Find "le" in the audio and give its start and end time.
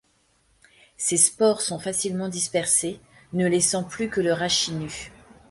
4.19-4.33